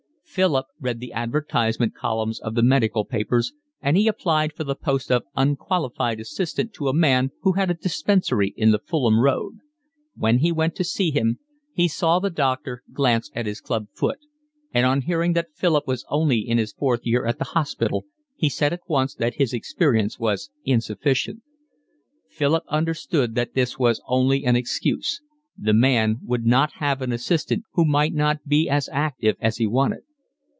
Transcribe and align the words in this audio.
Philip 0.33 0.67
read 0.79 1.01
the 1.01 1.11
advertisement 1.11 1.93
columns 1.93 2.39
of 2.39 2.55
the 2.55 2.63
medical 2.63 3.03
papers, 3.03 3.51
and 3.81 3.97
he 3.97 4.07
applied 4.07 4.53
for 4.53 4.63
the 4.63 4.75
post 4.77 5.11
of 5.11 5.25
unqualified 5.35 6.21
assistant 6.21 6.71
to 6.75 6.87
a 6.87 6.93
man 6.93 7.31
who 7.41 7.51
had 7.51 7.69
a 7.69 7.73
dispensary 7.73 8.53
in 8.55 8.71
the 8.71 8.79
Fulham 8.79 9.19
Road. 9.19 9.57
When 10.15 10.37
he 10.37 10.53
went 10.53 10.73
to 10.77 10.85
see 10.85 11.11
him, 11.11 11.39
he 11.73 11.89
saw 11.89 12.19
the 12.19 12.29
doctor 12.29 12.81
glance 12.93 13.29
at 13.35 13.45
his 13.45 13.59
club 13.59 13.87
foot; 13.93 14.19
and 14.73 14.85
on 14.85 15.01
hearing 15.01 15.33
that 15.33 15.51
Philip 15.53 15.85
was 15.85 16.05
only 16.09 16.39
in 16.39 16.57
his 16.57 16.71
fourth 16.71 17.01
year 17.05 17.25
at 17.25 17.37
the 17.37 17.43
hospital 17.51 18.05
he 18.37 18.47
said 18.47 18.71
at 18.71 18.87
once 18.87 19.13
that 19.15 19.35
his 19.35 19.51
experience 19.51 20.17
was 20.17 20.49
insufficient: 20.63 21.41
Philip 22.29 22.63
understood 22.69 23.35
that 23.35 23.53
this 23.53 23.77
was 23.77 24.01
only 24.07 24.45
an 24.45 24.55
excuse; 24.55 25.19
the 25.57 25.73
man 25.73 26.19
would 26.23 26.45
not 26.45 26.75
have 26.75 27.01
an 27.01 27.11
assistant 27.11 27.65
who 27.73 27.83
might 27.83 28.13
not 28.13 28.47
be 28.47 28.69
as 28.69 28.87
active 28.93 29.35
as 29.41 29.57
he 29.57 29.67
wanted. 29.67 30.03